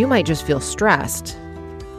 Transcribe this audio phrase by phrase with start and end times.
[0.00, 1.36] You might just feel stressed,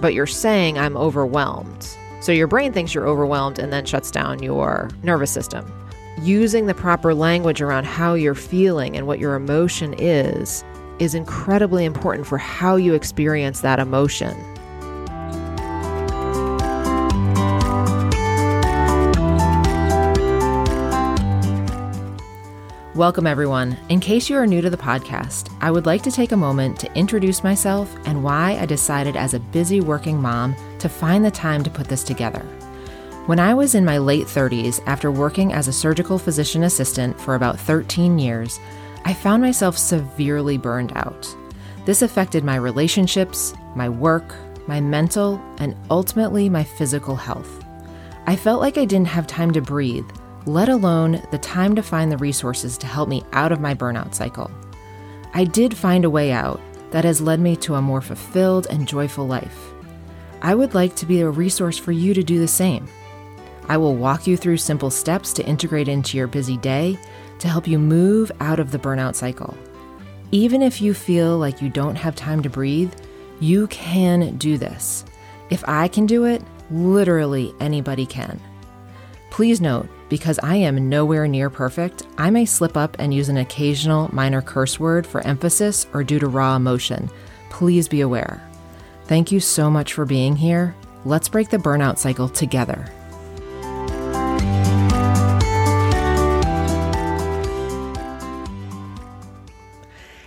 [0.01, 1.87] but you're saying, I'm overwhelmed.
[2.19, 5.71] So your brain thinks you're overwhelmed and then shuts down your nervous system.
[6.19, 10.63] Using the proper language around how you're feeling and what your emotion is
[10.97, 14.35] is incredibly important for how you experience that emotion.
[22.93, 23.77] Welcome, everyone.
[23.87, 26.77] In case you are new to the podcast, I would like to take a moment
[26.81, 31.31] to introduce myself and why I decided as a busy working mom to find the
[31.31, 32.41] time to put this together.
[33.27, 37.35] When I was in my late 30s, after working as a surgical physician assistant for
[37.35, 38.59] about 13 years,
[39.05, 41.33] I found myself severely burned out.
[41.85, 44.35] This affected my relationships, my work,
[44.67, 47.63] my mental, and ultimately my physical health.
[48.27, 50.11] I felt like I didn't have time to breathe
[50.45, 54.13] let alone the time to find the resources to help me out of my burnout
[54.13, 54.49] cycle.
[55.33, 56.59] I did find a way out
[56.91, 59.71] that has led me to a more fulfilled and joyful life.
[60.41, 62.87] I would like to be a resource for you to do the same.
[63.69, 66.97] I will walk you through simple steps to integrate into your busy day
[67.39, 69.55] to help you move out of the burnout cycle.
[70.31, 72.93] Even if you feel like you don't have time to breathe,
[73.39, 75.05] you can do this.
[75.49, 78.39] If I can do it, literally anybody can.
[79.29, 83.37] Please note, because I am nowhere near perfect, I may slip up and use an
[83.37, 87.09] occasional minor curse word for emphasis or due to raw emotion.
[87.49, 88.45] Please be aware.
[89.05, 90.75] Thank you so much for being here.
[91.05, 92.91] Let's break the burnout cycle together.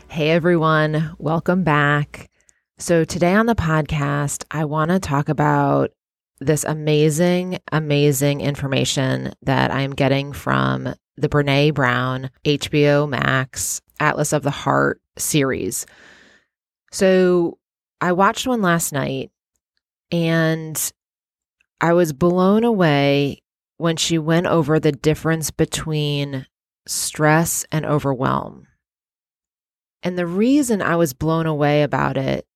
[0.08, 2.30] Hey everyone, welcome back.
[2.78, 5.90] So, today on the podcast, I want to talk about
[6.40, 14.42] this amazing, amazing information that I'm getting from the Brené Brown HBO Max Atlas of
[14.42, 15.86] the Heart series.
[16.90, 17.58] So
[18.00, 19.30] I watched one last night
[20.10, 20.92] and
[21.80, 23.42] I was blown away
[23.76, 26.46] when she went over the difference between
[26.86, 28.66] stress and overwhelm.
[30.02, 32.46] And the reason I was blown away about it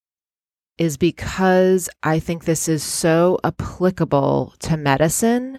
[0.78, 5.58] is because I think this is so applicable to medicine.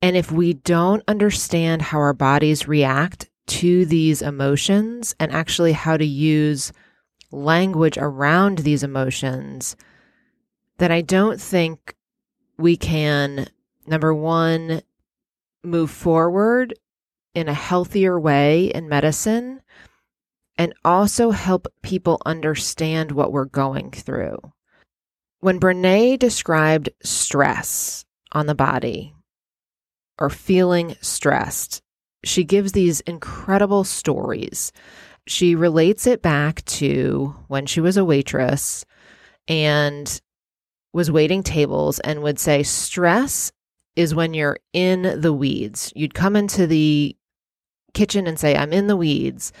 [0.00, 5.96] And if we don't understand how our bodies react to these emotions and actually how
[5.96, 6.72] to use
[7.30, 9.74] language around these emotions,
[10.76, 11.96] then I don't think
[12.58, 13.48] we can,
[13.86, 14.82] number one,
[15.64, 16.74] move forward
[17.34, 19.60] in a healthier way in medicine
[20.56, 24.38] and also help people understand what we're going through.
[25.40, 29.14] When Brené described stress on the body
[30.18, 31.80] or feeling stressed,
[32.24, 34.72] she gives these incredible stories.
[35.28, 38.84] She relates it back to when she was a waitress
[39.46, 40.20] and
[40.92, 43.52] was waiting tables and would say, Stress
[43.94, 45.92] is when you're in the weeds.
[45.94, 47.16] You'd come into the
[47.94, 49.52] kitchen and say, I'm in the weeds.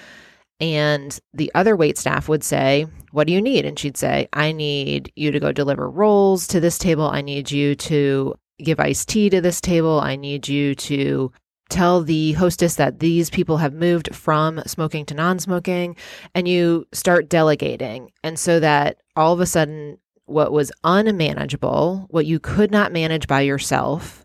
[0.60, 3.64] And the other wait staff would say, What do you need?
[3.64, 7.08] And she'd say, I need you to go deliver rolls to this table.
[7.08, 10.00] I need you to give iced tea to this table.
[10.00, 11.32] I need you to
[11.68, 15.96] tell the hostess that these people have moved from smoking to non smoking.
[16.34, 18.10] And you start delegating.
[18.24, 23.26] And so that all of a sudden, what was unmanageable, what you could not manage
[23.26, 24.24] by yourself,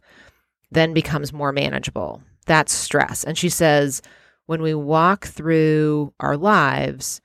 [0.71, 2.21] then becomes more manageable.
[2.45, 3.23] That's stress.
[3.23, 4.01] And she says,
[4.45, 7.21] when we walk through our lives,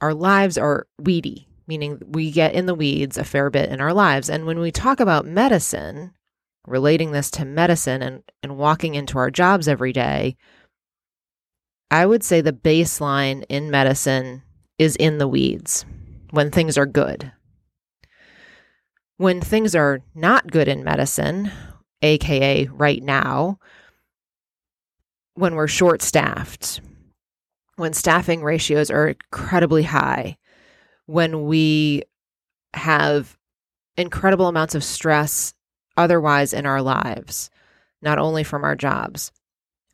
[0.00, 3.92] our lives are weedy, meaning we get in the weeds a fair bit in our
[3.92, 4.28] lives.
[4.28, 6.12] And when we talk about medicine,
[6.66, 10.36] relating this to medicine and, and walking into our jobs every day,
[11.90, 14.42] I would say the baseline in medicine
[14.78, 15.84] is in the weeds
[16.30, 17.32] when things are good.
[19.16, 21.50] When things are not good in medicine,
[22.00, 23.58] AKA right now,
[25.40, 26.80] when we're short staffed,
[27.76, 30.36] when staffing ratios are incredibly high,
[31.06, 32.02] when we
[32.74, 33.38] have
[33.96, 35.54] incredible amounts of stress
[35.96, 37.50] otherwise in our lives,
[38.02, 39.32] not only from our jobs.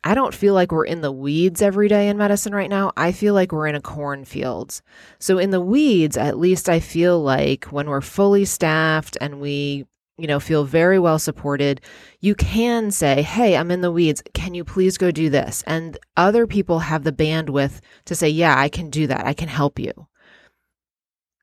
[0.03, 2.91] I don't feel like we're in the weeds every day in medicine right now.
[2.95, 4.81] I feel like we're in a cornfield.
[5.19, 9.85] So, in the weeds, at least I feel like when we're fully staffed and we
[10.17, 11.81] you know, feel very well supported,
[12.19, 14.23] you can say, Hey, I'm in the weeds.
[14.33, 15.63] Can you please go do this?
[15.67, 19.25] And other people have the bandwidth to say, Yeah, I can do that.
[19.25, 20.07] I can help you.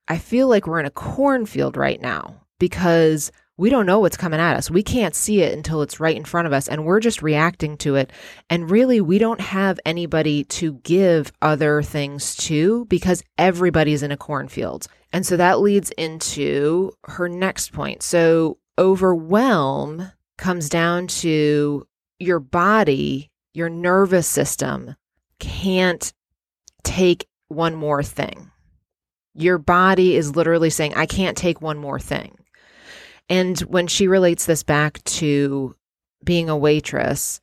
[0.08, 4.40] I feel like we're in a cornfield right now because we don't know what's coming
[4.40, 4.70] at us.
[4.70, 7.76] We can't see it until it's right in front of us and we're just reacting
[7.78, 8.12] to it.
[8.50, 14.16] And really, we don't have anybody to give other things to because everybody's in a
[14.16, 14.88] cornfield.
[15.12, 18.02] And so that leads into her next point.
[18.02, 21.86] So, overwhelm comes down to
[22.18, 24.96] your body, your nervous system
[25.38, 26.12] can't
[26.82, 28.50] take one more thing.
[29.34, 32.36] Your body is literally saying, I can't take one more thing.
[33.28, 35.74] And when she relates this back to
[36.22, 37.40] being a waitress,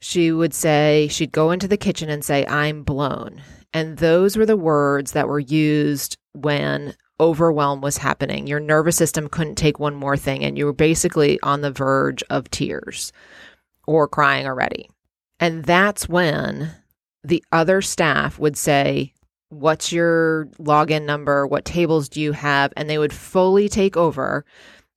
[0.00, 3.42] she would say, she'd go into the kitchen and say, I'm blown.
[3.72, 8.46] And those were the words that were used when overwhelm was happening.
[8.46, 12.22] Your nervous system couldn't take one more thing, and you were basically on the verge
[12.28, 13.12] of tears
[13.86, 14.90] or crying already.
[15.38, 16.72] And that's when
[17.22, 19.14] the other staff would say,
[19.48, 21.46] What's your login number?
[21.46, 22.72] What tables do you have?
[22.74, 24.46] And they would fully take over.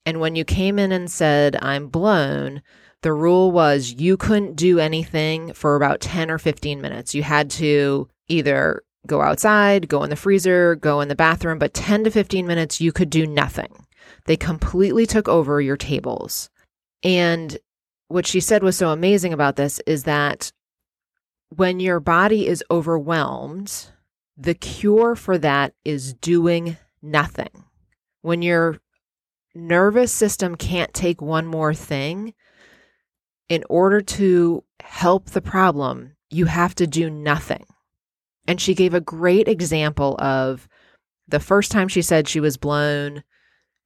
[0.05, 2.61] And when you came in and said, I'm blown,
[3.01, 7.13] the rule was you couldn't do anything for about 10 or 15 minutes.
[7.13, 11.73] You had to either go outside, go in the freezer, go in the bathroom, but
[11.73, 13.85] 10 to 15 minutes, you could do nothing.
[14.25, 16.49] They completely took over your tables.
[17.03, 17.57] And
[18.07, 20.51] what she said was so amazing about this is that
[21.49, 23.87] when your body is overwhelmed,
[24.37, 27.63] the cure for that is doing nothing.
[28.21, 28.79] When your
[29.53, 32.33] nervous system can't take one more thing,
[33.47, 37.65] in order to help the problem, you have to do nothing.
[38.47, 40.67] And she gave a great example of
[41.27, 43.23] the first time she said she was blown,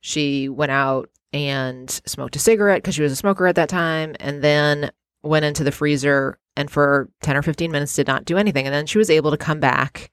[0.02, 4.16] she went out and smoked a cigarette because she was a smoker at that time,
[4.20, 4.92] and then
[5.24, 8.66] went into the freezer and for 10 or 15 minutes did not do anything.
[8.66, 10.12] And then she was able to come back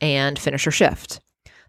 [0.00, 1.20] and finish her shift.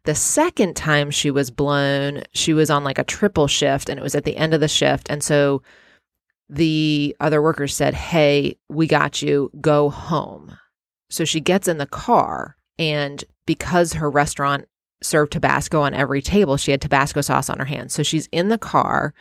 [0.06, 4.04] The second time she was blown, she was on like a triple shift and it
[4.04, 5.09] was at the end of the shift.
[5.09, 5.62] And so
[6.50, 10.57] the other workers said, Hey, we got you, go home.
[11.13, 14.65] So she gets in the car and because her restaurant
[15.01, 16.57] served Tabasco on every table.
[16.57, 17.94] She had Tabasco sauce on her hands.
[17.94, 19.13] So she's in the car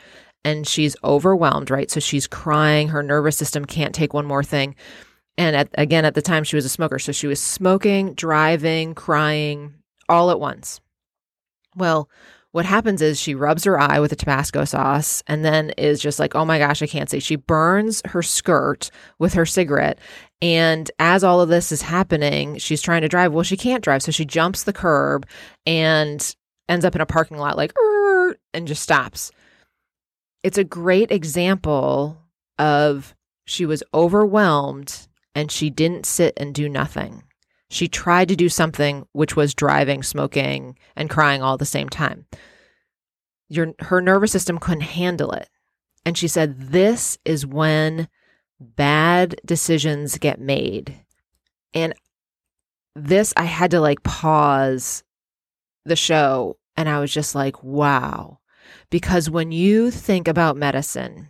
[0.44, 1.90] and she's overwhelmed, right?
[1.90, 2.88] So she's crying.
[2.88, 4.74] Her nervous system can't take one more thing.
[5.36, 6.98] And at, again, at the time, she was a smoker.
[6.98, 9.74] So she was smoking, driving, crying
[10.08, 10.80] all at once.
[11.74, 12.08] Well,
[12.52, 16.18] what happens is she rubs her eye with the Tabasco sauce and then is just
[16.18, 17.18] like, oh my gosh, I can't see.
[17.18, 19.98] She burns her skirt with her cigarette.
[20.42, 23.32] And as all of this is happening, she's trying to drive.
[23.32, 24.02] Well, she can't drive.
[24.02, 25.24] So she jumps the curb
[25.64, 26.34] and
[26.68, 27.72] ends up in a parking lot, like,
[28.52, 29.30] and just stops.
[30.42, 32.18] It's a great example
[32.58, 37.22] of she was overwhelmed and she didn't sit and do nothing.
[37.70, 41.88] She tried to do something which was driving, smoking, and crying all at the same
[41.88, 42.26] time.
[43.48, 45.48] Your, her nervous system couldn't handle it.
[46.04, 48.08] And she said, This is when
[48.62, 50.94] bad decisions get made.
[51.74, 51.94] And
[52.94, 55.02] this, I had to like pause
[55.84, 58.38] the show and I was just like, wow.
[58.90, 61.28] Because when you think about medicine,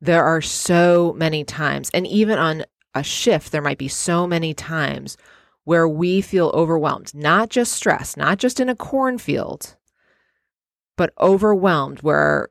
[0.00, 2.64] there are so many times, and even on
[2.94, 5.16] a shift, there might be so many times
[5.64, 9.76] where we feel overwhelmed, not just stress, not just in a cornfield,
[10.96, 12.48] but overwhelmed where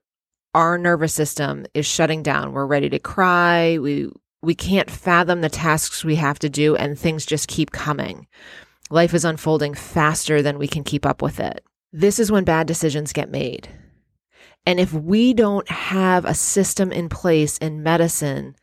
[0.55, 2.53] our nervous system is shutting down.
[2.53, 3.77] We're ready to cry.
[3.77, 4.09] We
[4.41, 8.27] we can't fathom the tasks we have to do and things just keep coming.
[8.89, 11.65] Life is unfolding faster than we can keep up with it.
[11.91, 13.67] This is when bad decisions get made.
[14.65, 18.55] And if we don't have a system in place in medicine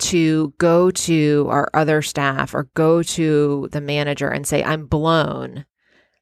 [0.00, 5.64] to go to our other staff or go to the manager and say, I'm blown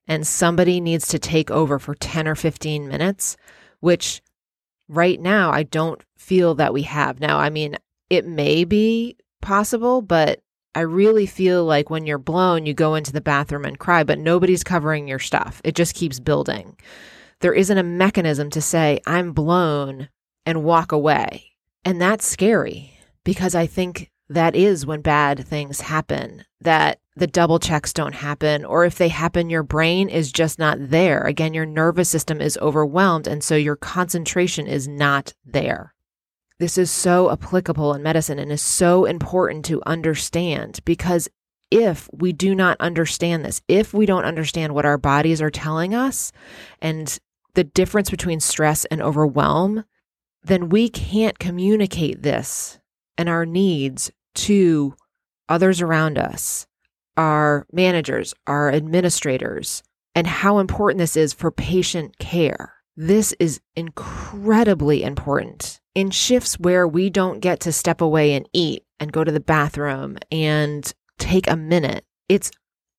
[0.07, 3.37] and somebody needs to take over for 10 or 15 minutes,
[3.81, 4.23] which
[4.89, 7.21] right now I don't feel that we have.
[7.21, 7.77] Now, I mean,
[8.11, 10.41] it may be possible, but
[10.75, 14.19] I really feel like when you're blown, you go into the bathroom and cry, but
[14.19, 15.61] nobody's covering your stuff.
[15.65, 16.77] It just keeps building.
[17.41, 20.09] There isn't a mechanism to say, I'm blown
[20.47, 21.53] and walk away.
[21.85, 22.93] And that's scary
[23.25, 28.65] because I think that is when bad things happen, that the double checks don't happen,
[28.65, 31.23] or if they happen, your brain is just not there.
[31.25, 35.95] Again, your nervous system is overwhelmed, and so your concentration is not there.
[36.59, 41.29] This is so applicable in medicine and is so important to understand because
[41.71, 45.95] if we do not understand this, if we don't understand what our bodies are telling
[45.95, 46.31] us
[46.81, 47.19] and
[47.55, 49.85] the difference between stress and overwhelm,
[50.45, 52.79] then we can't communicate this
[53.19, 54.95] and our needs to
[55.49, 56.67] others around us,
[57.17, 59.83] our managers, our administrators,
[60.15, 62.75] and how important this is for patient care.
[62.97, 68.85] This is incredibly important in shifts where we don't get to step away and eat
[69.01, 72.05] and go to the bathroom and take a minute.
[72.29, 72.51] It's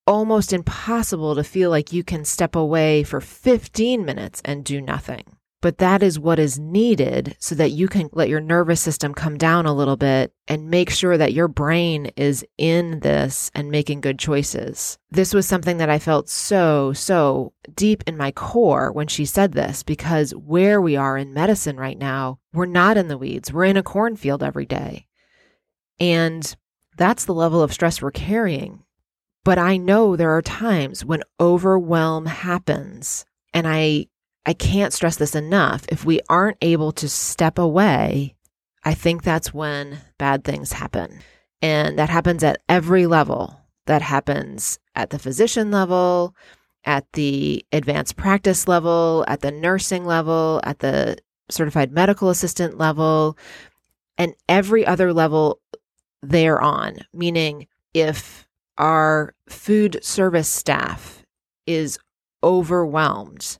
[0.06, 5.33] almost impossible to feel like you can step away for 15 minutes and do nothing.
[5.64, 9.38] But that is what is needed so that you can let your nervous system come
[9.38, 14.02] down a little bit and make sure that your brain is in this and making
[14.02, 15.00] good choices.
[15.10, 19.54] This was something that I felt so, so deep in my core when she said
[19.54, 23.54] this because where we are in medicine right now, we're not in the weeds.
[23.54, 25.08] We're in a cornfield every day.
[25.98, 26.54] And
[26.98, 28.84] that's the level of stress we're carrying.
[29.46, 34.08] But I know there are times when overwhelm happens and I
[34.46, 35.86] I can't stress this enough.
[35.90, 38.36] If we aren't able to step away,
[38.84, 41.20] I think that's when bad things happen.
[41.62, 43.62] And that happens at every level.
[43.86, 46.36] That happens at the physician level,
[46.84, 51.18] at the advanced practice level, at the nursing level, at the
[51.50, 53.38] certified medical assistant level,
[54.18, 55.62] and every other level
[56.22, 57.00] thereon.
[57.14, 58.48] Meaning, if
[58.78, 61.24] our food service staff
[61.66, 61.98] is
[62.44, 63.58] overwhelmed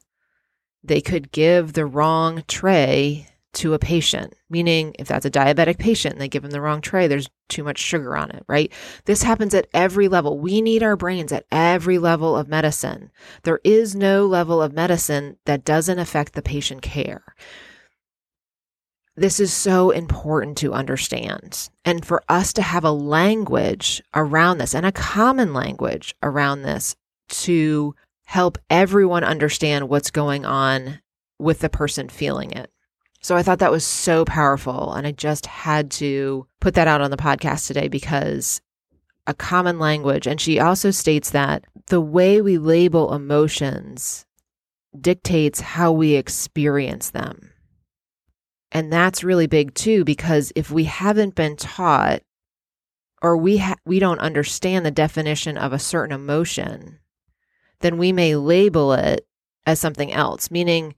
[0.84, 6.14] they could give the wrong tray to a patient, meaning if that's a diabetic patient
[6.14, 8.74] and they give them the wrong tray, there's too much sugar on it, right?
[9.06, 10.40] This happens at every level.
[10.40, 13.12] We need our brains at every level of medicine.
[13.44, 17.36] There is no level of medicine that doesn't affect the patient care.
[19.16, 21.70] This is so important to understand.
[21.86, 26.96] And for us to have a language around this and a common language around this
[27.30, 27.94] to
[28.26, 31.00] help everyone understand what's going on
[31.40, 32.72] with the person feeling it.
[33.22, 34.94] So I thought that was so powerful.
[34.94, 38.62] And I just had to put that out on the podcast today because
[39.28, 40.28] a common language.
[40.28, 44.26] And she also states that the way we label emotions
[45.00, 47.52] dictates how we experience them.
[48.72, 52.22] And that's really big too, because if we haven't been taught
[53.22, 57.00] or we ha- we don't understand the definition of a certain emotion,
[57.84, 59.28] then we may label it
[59.66, 60.96] as something else, meaning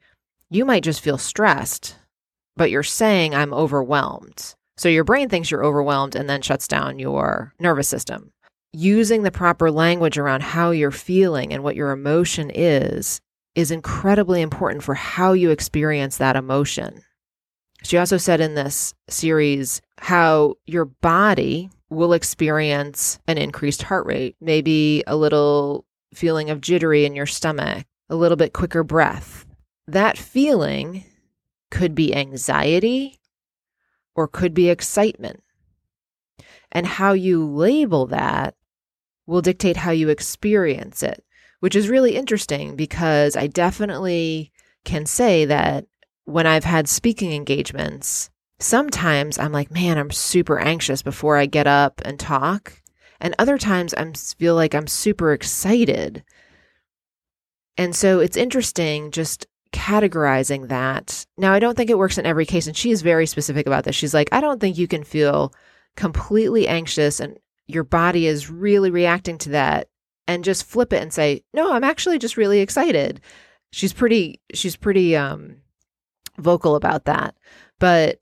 [0.49, 1.95] you might just feel stressed,
[2.55, 4.55] but you're saying, I'm overwhelmed.
[4.77, 8.31] So your brain thinks you're overwhelmed and then shuts down your nervous system.
[8.71, 13.19] Using the proper language around how you're feeling and what your emotion is
[13.55, 17.01] is incredibly important for how you experience that emotion.
[17.83, 24.35] She also said in this series how your body will experience an increased heart rate,
[24.41, 29.45] maybe a little feeling of jittery in your stomach, a little bit quicker breath.
[29.87, 31.05] That feeling
[31.71, 33.19] could be anxiety
[34.15, 35.43] or could be excitement.
[36.71, 38.55] And how you label that
[39.25, 41.23] will dictate how you experience it,
[41.59, 44.51] which is really interesting because I definitely
[44.83, 45.85] can say that
[46.25, 48.29] when I've had speaking engagements,
[48.59, 52.81] sometimes I'm like, man, I'm super anxious before I get up and talk.
[53.25, 54.05] And other times I
[54.37, 56.23] feel like I'm super excited.
[57.75, 61.25] And so it's interesting just categorizing that.
[61.35, 62.67] Now, I don't think it works in every case.
[62.67, 63.95] And she is very specific about this.
[63.95, 65.51] She's like, I don't think you can feel
[65.95, 69.87] completely anxious and your body is really reacting to that
[70.27, 73.21] and just flip it and say, no, I'm actually just really excited.
[73.71, 75.55] She's pretty, she's pretty, um,
[76.37, 77.33] vocal about that.
[77.79, 78.19] But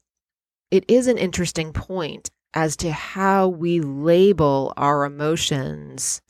[0.71, 6.21] it is an interesting point as to how we label our emotions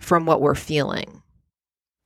[0.00, 1.22] from what we're feeling.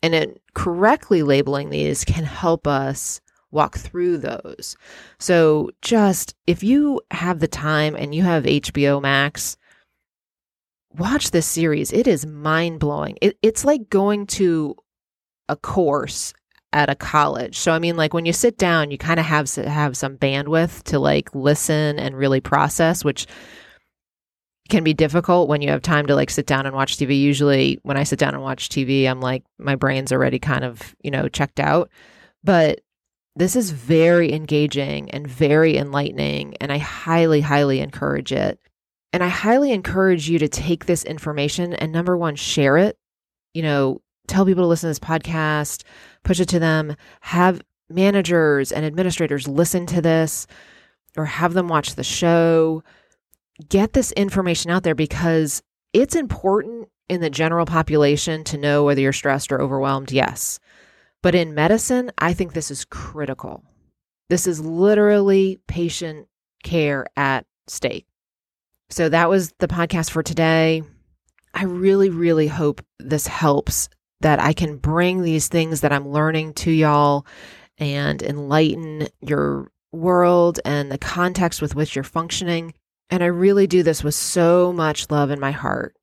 [0.03, 4.77] And it, correctly labeling these can help us walk through those.
[5.21, 9.57] So, just if you have the time and you have HBO Max,
[10.91, 11.93] watch this series.
[11.93, 13.19] It is mind blowing.
[13.21, 14.77] It, it's like going to
[15.49, 16.33] a course
[16.73, 17.59] at a college.
[17.59, 20.83] So I mean like when you sit down, you kind of have have some bandwidth
[20.85, 23.27] to like listen and really process, which
[24.69, 27.21] can be difficult when you have time to like sit down and watch TV.
[27.21, 30.95] Usually when I sit down and watch TV, I'm like my brain's already kind of,
[31.03, 31.91] you know, checked out.
[32.43, 32.81] But
[33.37, 38.59] this is very engaging and very enlightening and I highly highly encourage it.
[39.13, 42.97] And I highly encourage you to take this information and number 1 share it.
[43.53, 45.85] You know, tell people to listen to this podcast,
[46.25, 50.47] push it to them, have managers and administrators listen to this
[51.17, 52.83] or have them watch the show.
[53.69, 55.63] Get this information out there because
[55.93, 60.59] it's important in the general population to know whether you're stressed or overwhelmed, yes.
[61.23, 63.63] But in medicine, I think this is critical.
[64.29, 66.27] This is literally patient
[66.65, 68.07] care at stake.
[68.89, 70.83] So that was the podcast for today.
[71.55, 73.89] I really, really hope this helps
[74.23, 77.27] that I can bring these things that I'm learning to y'all
[77.79, 82.75] and enlighten your world and the context with which you're functioning.
[83.11, 85.95] And I really do this with so much love in my heart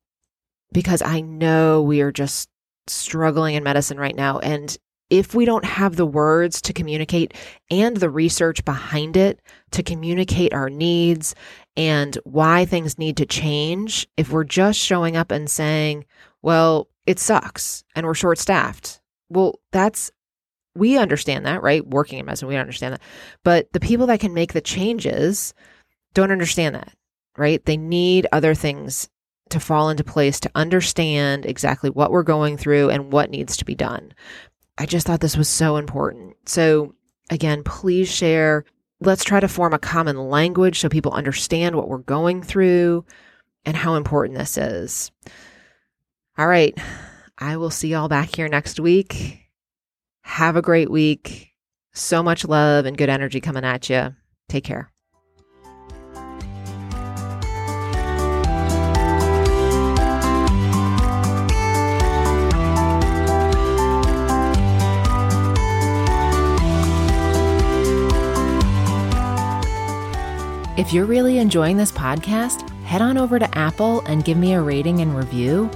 [0.72, 2.48] because I know we are just
[2.86, 4.38] struggling in medicine right now.
[4.38, 4.76] And
[5.10, 7.34] if we don't have the words to communicate
[7.68, 9.40] and the research behind it
[9.72, 11.34] to communicate our needs
[11.76, 16.04] and why things need to change, if we're just showing up and saying,
[16.42, 20.12] well, it sucks and we're short staffed, well, that's,
[20.76, 21.84] we understand that, right?
[21.84, 23.02] Working in medicine, we understand that.
[23.42, 25.52] But the people that can make the changes
[26.14, 26.94] don't understand that,
[27.36, 27.64] right?
[27.64, 29.08] They need other things
[29.48, 33.64] to fall into place to understand exactly what we're going through and what needs to
[33.64, 34.14] be done.
[34.78, 36.36] I just thought this was so important.
[36.46, 36.94] So,
[37.28, 38.64] again, please share.
[39.00, 43.04] Let's try to form a common language so people understand what we're going through
[43.64, 45.10] and how important this is.
[46.40, 46.74] All right.
[47.36, 49.50] I will see y'all back here next week.
[50.22, 51.50] Have a great week.
[51.92, 54.14] So much love and good energy coming at you.
[54.48, 54.90] Take care.
[70.78, 74.62] If you're really enjoying this podcast, head on over to Apple and give me a
[74.62, 75.70] rating and review.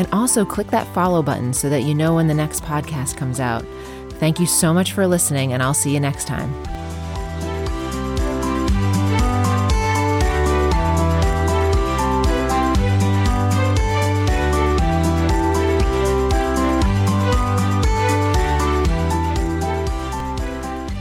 [0.00, 3.38] And also click that follow button so that you know when the next podcast comes
[3.38, 3.66] out.
[4.12, 6.79] Thank you so much for listening, and I'll see you next time.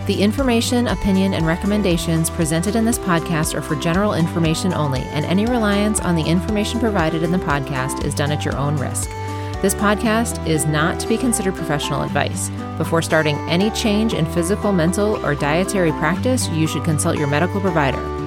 [0.09, 5.23] The information, opinion, and recommendations presented in this podcast are for general information only, and
[5.23, 9.07] any reliance on the information provided in the podcast is done at your own risk.
[9.61, 12.49] This podcast is not to be considered professional advice.
[12.79, 17.61] Before starting any change in physical, mental, or dietary practice, you should consult your medical
[17.61, 18.18] provider.